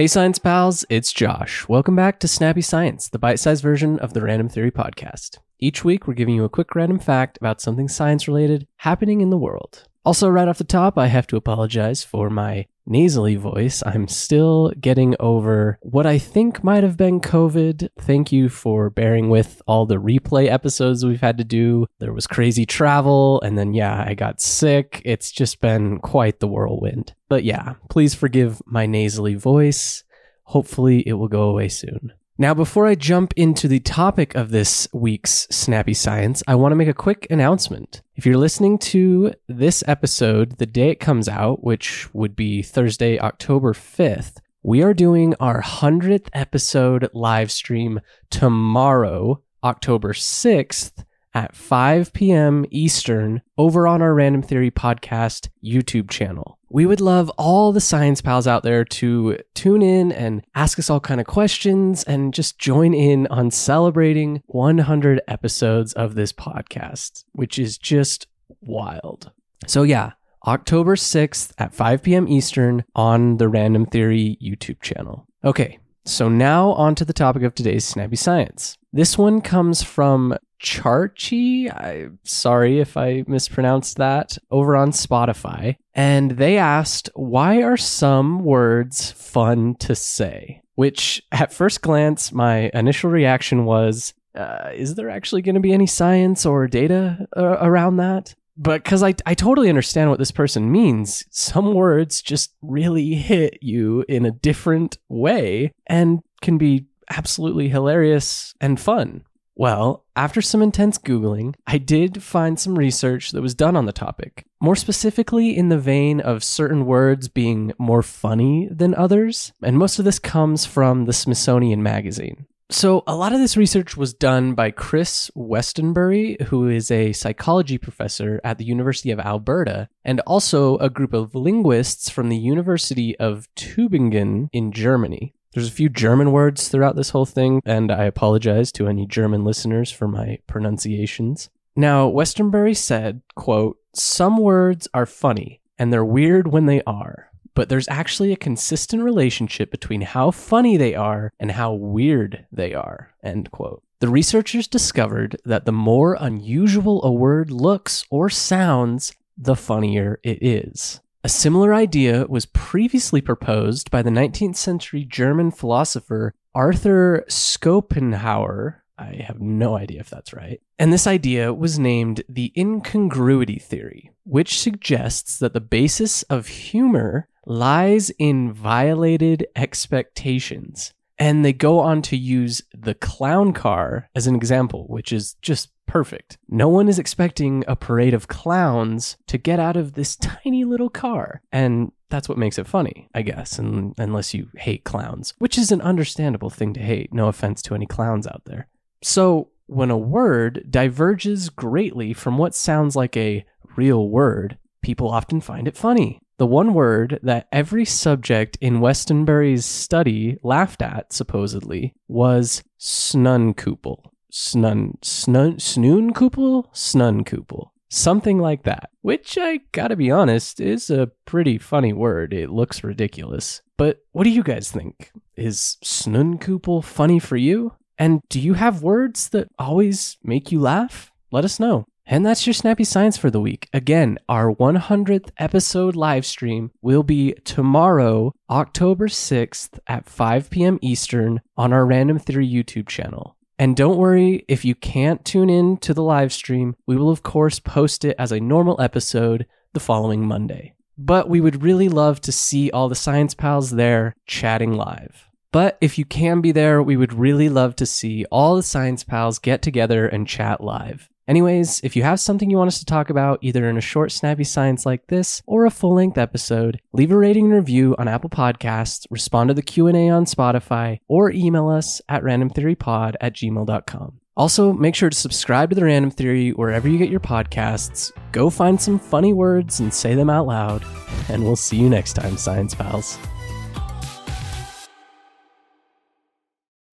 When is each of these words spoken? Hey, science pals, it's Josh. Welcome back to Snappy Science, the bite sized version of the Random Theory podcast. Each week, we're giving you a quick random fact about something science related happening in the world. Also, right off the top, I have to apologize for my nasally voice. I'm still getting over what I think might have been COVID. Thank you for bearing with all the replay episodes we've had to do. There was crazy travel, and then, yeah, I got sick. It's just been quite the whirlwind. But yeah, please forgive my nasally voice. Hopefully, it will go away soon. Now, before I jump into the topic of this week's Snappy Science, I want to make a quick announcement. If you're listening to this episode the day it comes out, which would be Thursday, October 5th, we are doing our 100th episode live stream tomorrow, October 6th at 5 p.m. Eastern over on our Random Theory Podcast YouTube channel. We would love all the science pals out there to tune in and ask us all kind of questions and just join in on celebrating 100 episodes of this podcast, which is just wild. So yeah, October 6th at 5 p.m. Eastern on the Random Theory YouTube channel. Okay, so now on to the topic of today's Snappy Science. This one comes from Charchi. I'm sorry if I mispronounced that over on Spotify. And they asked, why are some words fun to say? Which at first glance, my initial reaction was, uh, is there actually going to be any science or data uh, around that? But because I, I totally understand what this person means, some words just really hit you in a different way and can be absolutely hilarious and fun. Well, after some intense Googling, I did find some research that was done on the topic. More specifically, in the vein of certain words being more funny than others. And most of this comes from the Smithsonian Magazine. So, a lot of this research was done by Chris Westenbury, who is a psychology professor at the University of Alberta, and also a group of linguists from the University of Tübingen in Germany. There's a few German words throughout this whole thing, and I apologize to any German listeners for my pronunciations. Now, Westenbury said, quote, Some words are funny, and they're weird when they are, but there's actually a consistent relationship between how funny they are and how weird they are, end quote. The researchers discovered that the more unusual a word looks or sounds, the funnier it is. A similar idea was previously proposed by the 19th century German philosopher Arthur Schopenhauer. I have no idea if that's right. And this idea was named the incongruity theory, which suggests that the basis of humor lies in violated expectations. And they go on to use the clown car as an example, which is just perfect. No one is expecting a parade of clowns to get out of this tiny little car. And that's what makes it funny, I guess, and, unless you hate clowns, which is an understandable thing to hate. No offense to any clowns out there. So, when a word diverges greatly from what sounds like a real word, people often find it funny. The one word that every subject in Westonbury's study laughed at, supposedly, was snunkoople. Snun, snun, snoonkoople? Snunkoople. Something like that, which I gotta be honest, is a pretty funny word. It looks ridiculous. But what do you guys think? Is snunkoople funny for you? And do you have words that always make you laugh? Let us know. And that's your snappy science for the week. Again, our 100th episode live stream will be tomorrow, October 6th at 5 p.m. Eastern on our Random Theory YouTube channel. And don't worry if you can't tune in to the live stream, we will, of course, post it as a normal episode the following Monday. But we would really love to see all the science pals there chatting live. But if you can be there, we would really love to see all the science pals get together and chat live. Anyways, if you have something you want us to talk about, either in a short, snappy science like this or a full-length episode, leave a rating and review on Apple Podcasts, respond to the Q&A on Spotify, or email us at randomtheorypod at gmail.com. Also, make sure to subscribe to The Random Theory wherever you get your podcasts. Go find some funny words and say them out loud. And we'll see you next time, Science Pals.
Hey, 0.00 0.06
science 0.06 0.38
pals, 0.38 0.86
it's 0.88 1.12
Josh. 1.12 1.68
Welcome 1.68 1.94
back 1.94 2.20
to 2.20 2.26
Snappy 2.26 2.62
Science, 2.62 3.10
the 3.10 3.18
bite 3.18 3.38
sized 3.38 3.62
version 3.62 3.98
of 3.98 4.14
the 4.14 4.22
Random 4.22 4.48
Theory 4.48 4.70
podcast. 4.70 5.36
Each 5.58 5.84
week, 5.84 6.06
we're 6.06 6.14
giving 6.14 6.34
you 6.34 6.44
a 6.44 6.48
quick 6.48 6.74
random 6.74 6.98
fact 6.98 7.36
about 7.36 7.60
something 7.60 7.86
science 7.86 8.26
related 8.26 8.66
happening 8.76 9.20
in 9.20 9.28
the 9.28 9.36
world. 9.36 9.84
Also, 10.02 10.30
right 10.30 10.48
off 10.48 10.56
the 10.56 10.64
top, 10.64 10.96
I 10.96 11.08
have 11.08 11.26
to 11.26 11.36
apologize 11.36 12.02
for 12.02 12.30
my 12.30 12.64
nasally 12.90 13.36
voice. 13.36 13.82
I'm 13.86 14.08
still 14.08 14.72
getting 14.80 15.14
over 15.20 15.78
what 15.80 16.04
I 16.04 16.18
think 16.18 16.62
might 16.62 16.82
have 16.82 16.96
been 16.96 17.20
COVID. 17.20 17.88
Thank 17.98 18.32
you 18.32 18.48
for 18.48 18.90
bearing 18.90 19.30
with 19.30 19.62
all 19.66 19.86
the 19.86 19.96
replay 19.96 20.50
episodes 20.50 21.06
we've 21.06 21.20
had 21.20 21.38
to 21.38 21.44
do. 21.44 21.86
There 22.00 22.12
was 22.12 22.26
crazy 22.26 22.66
travel, 22.66 23.40
and 23.42 23.56
then, 23.56 23.72
yeah, 23.72 24.04
I 24.06 24.14
got 24.14 24.40
sick. 24.40 25.00
It's 25.04 25.30
just 25.30 25.60
been 25.60 26.00
quite 26.00 26.40
the 26.40 26.48
whirlwind. 26.48 27.14
But 27.28 27.44
yeah, 27.44 27.74
please 27.88 28.14
forgive 28.14 28.60
my 28.66 28.86
nasally 28.86 29.36
voice. 29.36 30.04
Hopefully, 30.42 31.06
it 31.06 31.12
will 31.12 31.28
go 31.28 31.44
away 31.44 31.68
soon. 31.68 32.12
Now, 32.40 32.54
before 32.54 32.86
I 32.86 32.94
jump 32.94 33.34
into 33.36 33.68
the 33.68 33.80
topic 33.80 34.34
of 34.34 34.48
this 34.48 34.88
week's 34.94 35.46
Snappy 35.50 35.92
Science, 35.92 36.42
I 36.48 36.54
want 36.54 36.72
to 36.72 36.76
make 36.76 36.88
a 36.88 36.94
quick 36.94 37.26
announcement. 37.28 38.00
If 38.16 38.24
you're 38.24 38.38
listening 38.38 38.78
to 38.78 39.34
this 39.46 39.84
episode 39.86 40.56
the 40.56 40.64
day 40.64 40.88
it 40.88 41.00
comes 41.00 41.28
out, 41.28 41.62
which 41.62 42.08
would 42.14 42.34
be 42.34 42.62
Thursday, 42.62 43.18
October 43.18 43.74
5th, 43.74 44.38
we 44.62 44.82
are 44.82 44.94
doing 44.94 45.34
our 45.38 45.60
100th 45.60 46.30
episode 46.32 47.10
live 47.12 47.52
stream 47.52 48.00
tomorrow, 48.30 49.42
October 49.62 50.14
6th 50.14 51.04
at 51.34 51.54
5 51.54 52.14
p.m. 52.14 52.64
Eastern 52.70 53.42
over 53.58 53.86
on 53.86 54.00
our 54.00 54.14
Random 54.14 54.40
Theory 54.40 54.70
Podcast 54.70 55.50
YouTube 55.62 56.08
channel. 56.08 56.58
We 56.72 56.86
would 56.86 57.00
love 57.00 57.30
all 57.30 57.72
the 57.72 57.80
science 57.80 58.20
pals 58.20 58.46
out 58.46 58.62
there 58.62 58.84
to 58.84 59.38
tune 59.54 59.82
in 59.82 60.12
and 60.12 60.46
ask 60.54 60.78
us 60.78 60.88
all 60.88 61.00
kind 61.00 61.20
of 61.20 61.26
questions 61.26 62.04
and 62.04 62.32
just 62.32 62.60
join 62.60 62.94
in 62.94 63.26
on 63.26 63.50
celebrating 63.50 64.40
100 64.46 65.20
episodes 65.26 65.92
of 65.94 66.14
this 66.14 66.32
podcast, 66.32 67.24
which 67.32 67.58
is 67.58 67.76
just 67.76 68.28
wild. 68.60 69.32
So 69.66 69.82
yeah, 69.82 70.12
October 70.46 70.94
6th 70.94 71.52
at 71.58 71.74
5 71.74 72.04
p.m. 72.04 72.28
Eastern 72.28 72.84
on 72.94 73.38
the 73.38 73.48
Random 73.48 73.84
Theory 73.84 74.38
YouTube 74.40 74.80
channel. 74.80 75.26
Okay, 75.44 75.80
so 76.04 76.28
now 76.28 76.70
on 76.74 76.94
to 76.94 77.04
the 77.04 77.12
topic 77.12 77.42
of 77.42 77.52
today's 77.52 77.84
Snappy 77.84 78.14
Science. 78.14 78.78
This 78.92 79.18
one 79.18 79.40
comes 79.40 79.82
from 79.82 80.36
Charchi. 80.60 81.74
I'm 81.74 82.18
sorry 82.24 82.80
if 82.80 82.96
I 82.96 83.24
mispronounced 83.26 83.96
that 83.96 84.38
over 84.50 84.76
on 84.76 84.90
Spotify. 84.90 85.76
And 85.94 86.32
they 86.32 86.58
asked, 86.58 87.10
why 87.14 87.62
are 87.62 87.76
some 87.76 88.44
words 88.44 89.10
fun 89.12 89.74
to 89.76 89.94
say? 89.94 90.62
Which 90.74 91.22
at 91.32 91.52
first 91.52 91.82
glance, 91.82 92.32
my 92.32 92.70
initial 92.74 93.10
reaction 93.10 93.64
was, 93.64 94.14
uh, 94.34 94.70
is 94.74 94.94
there 94.94 95.10
actually 95.10 95.42
going 95.42 95.56
to 95.56 95.60
be 95.60 95.72
any 95.72 95.86
science 95.86 96.46
or 96.46 96.66
data 96.66 97.26
uh, 97.36 97.56
around 97.60 97.96
that? 97.96 98.34
But 98.56 98.84
because 98.84 99.02
I, 99.02 99.14
I 99.24 99.34
totally 99.34 99.70
understand 99.70 100.10
what 100.10 100.18
this 100.18 100.30
person 100.30 100.70
means, 100.70 101.24
some 101.30 101.72
words 101.74 102.20
just 102.20 102.54
really 102.60 103.14
hit 103.14 103.58
you 103.62 104.04
in 104.08 104.26
a 104.26 104.30
different 104.30 104.98
way 105.08 105.72
and 105.86 106.20
can 106.42 106.58
be 106.58 106.86
absolutely 107.08 107.68
hilarious 107.68 108.54
and 108.60 108.78
fun. 108.78 109.24
Well, 109.60 110.06
after 110.16 110.40
some 110.40 110.62
intense 110.62 110.96
Googling, 110.96 111.54
I 111.66 111.76
did 111.76 112.22
find 112.22 112.58
some 112.58 112.78
research 112.78 113.32
that 113.32 113.42
was 113.42 113.54
done 113.54 113.76
on 113.76 113.84
the 113.84 113.92
topic. 113.92 114.46
More 114.58 114.74
specifically, 114.74 115.54
in 115.54 115.68
the 115.68 115.76
vein 115.76 116.18
of 116.18 116.42
certain 116.42 116.86
words 116.86 117.28
being 117.28 117.74
more 117.76 118.00
funny 118.00 118.70
than 118.70 118.94
others. 118.94 119.52
And 119.62 119.76
most 119.76 119.98
of 119.98 120.06
this 120.06 120.18
comes 120.18 120.64
from 120.64 121.04
the 121.04 121.12
Smithsonian 121.12 121.82
Magazine. 121.82 122.46
So, 122.70 123.04
a 123.06 123.14
lot 123.14 123.34
of 123.34 123.38
this 123.38 123.58
research 123.58 123.98
was 123.98 124.14
done 124.14 124.54
by 124.54 124.70
Chris 124.70 125.30
Westenbury, 125.36 126.40
who 126.44 126.66
is 126.66 126.90
a 126.90 127.12
psychology 127.12 127.76
professor 127.76 128.40
at 128.42 128.56
the 128.56 128.64
University 128.64 129.10
of 129.10 129.20
Alberta, 129.20 129.90
and 130.06 130.20
also 130.20 130.78
a 130.78 130.88
group 130.88 131.12
of 131.12 131.34
linguists 131.34 132.08
from 132.08 132.30
the 132.30 132.38
University 132.38 133.14
of 133.18 133.46
Tübingen 133.56 134.48
in 134.54 134.72
Germany. 134.72 135.34
There's 135.52 135.68
a 135.68 135.72
few 135.72 135.88
German 135.88 136.30
words 136.30 136.68
throughout 136.68 136.94
this 136.94 137.10
whole 137.10 137.26
thing, 137.26 137.60
and 137.64 137.90
I 137.90 138.04
apologize 138.04 138.70
to 138.72 138.86
any 138.86 139.04
German 139.04 139.44
listeners 139.44 139.90
for 139.90 140.06
my 140.06 140.38
pronunciations. 140.46 141.50
Now, 141.74 142.08
Westenbury 142.08 142.76
said, 142.76 143.22
quote, 143.34 143.78
Some 143.92 144.36
words 144.36 144.86
are 144.94 145.06
funny, 145.06 145.60
and 145.76 145.92
they're 145.92 146.04
weird 146.04 146.48
when 146.48 146.66
they 146.66 146.82
are, 146.86 147.30
but 147.54 147.68
there's 147.68 147.88
actually 147.88 148.32
a 148.32 148.36
consistent 148.36 149.02
relationship 149.02 149.72
between 149.72 150.02
how 150.02 150.30
funny 150.30 150.76
they 150.76 150.94
are 150.94 151.32
and 151.40 151.50
how 151.50 151.72
weird 151.72 152.46
they 152.52 152.72
are, 152.72 153.12
end 153.24 153.50
quote. 153.50 153.82
The 153.98 154.08
researchers 154.08 154.68
discovered 154.68 155.36
that 155.44 155.64
the 155.64 155.72
more 155.72 156.16
unusual 156.18 157.04
a 157.04 157.10
word 157.10 157.50
looks 157.50 158.04
or 158.08 158.30
sounds, 158.30 159.14
the 159.36 159.56
funnier 159.56 160.20
it 160.22 160.38
is. 160.42 161.00
A 161.22 161.28
similar 161.28 161.74
idea 161.74 162.24
was 162.28 162.46
previously 162.46 163.20
proposed 163.20 163.90
by 163.90 164.00
the 164.00 164.08
19th 164.08 164.56
century 164.56 165.04
German 165.04 165.50
philosopher 165.50 166.34
Arthur 166.54 167.24
Schopenhauer. 167.28 168.82
I 168.96 169.22
have 169.26 169.38
no 169.38 169.76
idea 169.76 170.00
if 170.00 170.08
that's 170.08 170.32
right. 170.32 170.62
And 170.78 170.90
this 170.90 171.06
idea 171.06 171.52
was 171.52 171.78
named 171.78 172.22
the 172.26 172.54
incongruity 172.56 173.58
theory, 173.58 174.12
which 174.24 174.58
suggests 174.58 175.38
that 175.38 175.52
the 175.52 175.60
basis 175.60 176.22
of 176.24 176.48
humor 176.48 177.28
lies 177.44 178.10
in 178.18 178.50
violated 178.50 179.46
expectations. 179.54 180.94
And 181.20 181.44
they 181.44 181.52
go 181.52 181.78
on 181.78 182.00
to 182.02 182.16
use 182.16 182.62
the 182.72 182.94
clown 182.94 183.52
car 183.52 184.08
as 184.14 184.26
an 184.26 184.34
example, 184.34 184.86
which 184.88 185.12
is 185.12 185.34
just 185.42 185.68
perfect. 185.86 186.38
No 186.48 186.68
one 186.68 186.88
is 186.88 186.98
expecting 186.98 187.62
a 187.68 187.76
parade 187.76 188.14
of 188.14 188.26
clowns 188.26 189.18
to 189.26 189.36
get 189.36 189.60
out 189.60 189.76
of 189.76 189.92
this 189.92 190.16
tiny 190.42 190.64
little 190.64 190.88
car. 190.88 191.42
And 191.52 191.92
that's 192.08 192.28
what 192.28 192.38
makes 192.38 192.58
it 192.58 192.66
funny, 192.66 193.08
I 193.14 193.22
guess, 193.22 193.58
and, 193.58 193.94
unless 193.98 194.32
you 194.32 194.48
hate 194.56 194.84
clowns, 194.84 195.34
which 195.38 195.58
is 195.58 195.70
an 195.70 195.82
understandable 195.82 196.50
thing 196.50 196.72
to 196.74 196.80
hate. 196.80 197.12
No 197.12 197.28
offense 197.28 197.60
to 197.62 197.74
any 197.74 197.86
clowns 197.86 198.26
out 198.26 198.42
there. 198.46 198.68
So, 199.02 199.50
when 199.66 199.90
a 199.90 199.96
word 199.96 200.66
diverges 200.68 201.48
greatly 201.48 202.12
from 202.12 202.38
what 202.38 202.56
sounds 202.56 202.96
like 202.96 203.16
a 203.16 203.44
real 203.76 204.08
word, 204.08 204.58
people 204.82 205.08
often 205.08 205.40
find 205.40 205.68
it 205.68 205.76
funny. 205.76 206.20
The 206.40 206.46
one 206.46 206.72
word 206.72 207.20
that 207.22 207.48
every 207.52 207.84
subject 207.84 208.56
in 208.62 208.80
Westonbury's 208.80 209.66
study 209.66 210.38
laughed 210.42 210.80
at, 210.80 211.12
supposedly, 211.12 211.92
was 212.08 212.64
snunkoople. 212.78 214.06
Snun, 214.32 214.98
snun, 215.02 215.56
snoonkoople? 215.56 216.72
Snunkoople. 216.72 217.68
Something 217.90 218.38
like 218.38 218.62
that, 218.62 218.88
which 219.02 219.36
I 219.38 219.60
gotta 219.72 219.96
be 219.96 220.10
honest, 220.10 220.60
is 220.60 220.88
a 220.88 221.10
pretty 221.26 221.58
funny 221.58 221.92
word. 221.92 222.32
It 222.32 222.48
looks 222.48 222.82
ridiculous. 222.82 223.60
But 223.76 223.98
what 224.12 224.24
do 224.24 224.30
you 224.30 224.42
guys 224.42 224.72
think? 224.72 225.12
Is 225.36 225.76
snunkoople 225.84 226.82
funny 226.82 227.18
for 227.18 227.36
you? 227.36 227.74
And 227.98 228.22
do 228.30 228.40
you 228.40 228.54
have 228.54 228.82
words 228.82 229.28
that 229.28 229.48
always 229.58 230.16
make 230.24 230.50
you 230.50 230.60
laugh? 230.60 231.12
Let 231.30 231.44
us 231.44 231.60
know. 231.60 231.84
And 232.12 232.26
that's 232.26 232.44
your 232.44 232.54
snappy 232.54 232.82
science 232.82 233.16
for 233.16 233.30
the 233.30 233.40
week. 233.40 233.68
Again, 233.72 234.18
our 234.28 234.52
100th 234.52 235.30
episode 235.38 235.94
live 235.94 236.26
stream 236.26 236.72
will 236.82 237.04
be 237.04 237.34
tomorrow, 237.44 238.34
October 238.50 239.06
6th 239.06 239.78
at 239.86 240.08
5 240.08 240.50
p.m. 240.50 240.80
Eastern 240.82 241.40
on 241.56 241.72
our 241.72 241.86
Random 241.86 242.18
Theory 242.18 242.48
YouTube 242.48 242.88
channel. 242.88 243.36
And 243.60 243.76
don't 243.76 243.96
worry 243.96 244.44
if 244.48 244.64
you 244.64 244.74
can't 244.74 245.24
tune 245.24 245.48
in 245.48 245.76
to 245.78 245.94
the 245.94 246.02
live 246.02 246.32
stream, 246.32 246.74
we 246.84 246.96
will, 246.96 247.10
of 247.10 247.22
course, 247.22 247.60
post 247.60 248.04
it 248.04 248.16
as 248.18 248.32
a 248.32 248.40
normal 248.40 248.80
episode 248.80 249.46
the 249.72 249.78
following 249.78 250.26
Monday. 250.26 250.74
But 250.98 251.28
we 251.28 251.40
would 251.40 251.62
really 251.62 251.88
love 251.88 252.20
to 252.22 252.32
see 252.32 252.72
all 252.72 252.88
the 252.88 252.96
science 252.96 253.34
pals 253.34 253.70
there 253.70 254.16
chatting 254.26 254.72
live. 254.72 255.28
But 255.52 255.78
if 255.80 255.98
you 255.98 256.04
can 256.04 256.40
be 256.40 256.50
there, 256.50 256.82
we 256.82 256.96
would 256.96 257.12
really 257.12 257.48
love 257.48 257.76
to 257.76 257.86
see 257.86 258.24
all 258.32 258.56
the 258.56 258.62
science 258.64 259.04
pals 259.04 259.38
get 259.38 259.62
together 259.62 260.08
and 260.08 260.26
chat 260.26 260.60
live. 260.60 261.09
Anyways, 261.30 261.80
if 261.84 261.94
you 261.94 262.02
have 262.02 262.18
something 262.18 262.50
you 262.50 262.56
want 262.56 262.66
us 262.66 262.80
to 262.80 262.84
talk 262.84 263.08
about, 263.08 263.38
either 263.40 263.68
in 263.68 263.76
a 263.76 263.80
short, 263.80 264.10
snappy 264.10 264.42
science 264.42 264.84
like 264.84 265.06
this 265.06 265.40
or 265.46 265.64
a 265.64 265.70
full-length 265.70 266.18
episode, 266.18 266.80
leave 266.92 267.12
a 267.12 267.16
rating 267.16 267.44
and 267.44 267.54
review 267.54 267.94
on 268.00 268.08
Apple 268.08 268.30
Podcasts, 268.30 269.06
respond 269.10 269.46
to 269.46 269.54
the 269.54 269.62
Q&A 269.62 270.08
on 270.08 270.24
Spotify, 270.24 270.98
or 271.06 271.30
email 271.30 271.68
us 271.68 272.02
at 272.08 272.24
randomtheorypod 272.24 273.14
at 273.20 273.36
gmail.com. 273.36 274.20
Also, 274.36 274.72
make 274.72 274.96
sure 274.96 275.08
to 275.08 275.16
subscribe 275.16 275.70
to 275.70 275.76
The 275.76 275.84
Random 275.84 276.10
Theory 276.10 276.50
wherever 276.50 276.88
you 276.88 276.98
get 276.98 277.10
your 277.10 277.20
podcasts. 277.20 278.10
Go 278.32 278.50
find 278.50 278.80
some 278.80 278.98
funny 278.98 279.32
words 279.32 279.78
and 279.78 279.94
say 279.94 280.16
them 280.16 280.30
out 280.30 280.48
loud. 280.48 280.84
And 281.28 281.44
we'll 281.44 281.54
see 281.54 281.76
you 281.76 281.88
next 281.88 282.14
time, 282.14 282.38
Science 282.38 282.74
Pals. 282.74 283.18